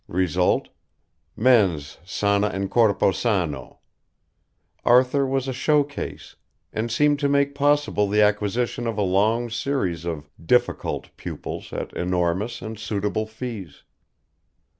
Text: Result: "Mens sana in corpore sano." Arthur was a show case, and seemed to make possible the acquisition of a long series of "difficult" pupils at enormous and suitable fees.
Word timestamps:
Result: 0.07 0.69
"Mens 1.35 1.99
sana 2.03 2.49
in 2.49 2.69
corpore 2.69 3.13
sano." 3.13 3.81
Arthur 4.83 5.27
was 5.27 5.47
a 5.47 5.53
show 5.53 5.83
case, 5.83 6.35
and 6.73 6.91
seemed 6.91 7.19
to 7.19 7.29
make 7.29 7.53
possible 7.53 8.07
the 8.07 8.19
acquisition 8.23 8.87
of 8.87 8.97
a 8.97 9.03
long 9.03 9.47
series 9.51 10.03
of 10.03 10.27
"difficult" 10.43 11.15
pupils 11.17 11.71
at 11.71 11.93
enormous 11.93 12.63
and 12.63 12.79
suitable 12.79 13.27
fees. 13.27 13.83